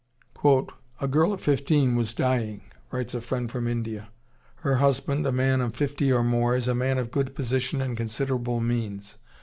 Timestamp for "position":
7.35-7.81